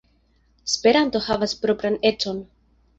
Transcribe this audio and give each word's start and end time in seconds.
Esperanto 0.69 1.23
havas 1.27 1.57
propran 1.67 2.03
econ. 2.15 2.45